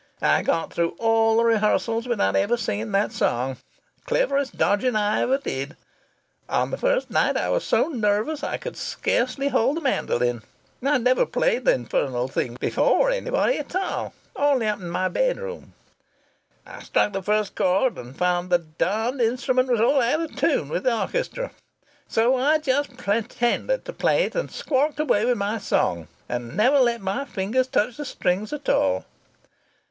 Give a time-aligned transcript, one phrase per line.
[0.23, 3.57] I got through all the rehearsals without ever singing that song.
[4.07, 5.77] Cleverest dodging I ever did!
[6.49, 10.41] On the first night I was so nervous I could scarcely hold the mandolin.
[10.83, 15.75] I'd never played the infernal thing before anybody at all only up in my bedroom.
[16.65, 20.69] I struck the first chord, and found the darned instrument was all out of tune
[20.69, 21.51] with the orchestra.
[22.07, 26.79] So I just pretended to play it, and squawked away with my song, and never
[26.79, 29.05] let my fingers touch the strings at all.